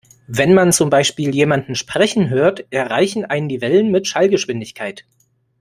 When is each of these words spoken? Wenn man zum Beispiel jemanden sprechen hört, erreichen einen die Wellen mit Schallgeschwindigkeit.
Wenn 0.25 0.55
man 0.55 0.71
zum 0.71 0.89
Beispiel 0.89 1.29
jemanden 1.35 1.75
sprechen 1.75 2.29
hört, 2.29 2.65
erreichen 2.71 3.23
einen 3.23 3.49
die 3.49 3.61
Wellen 3.61 3.91
mit 3.91 4.07
Schallgeschwindigkeit. 4.07 5.05